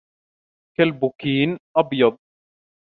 كلب 0.77 1.11
كين 1.19 1.57
أبيض. 1.77 2.17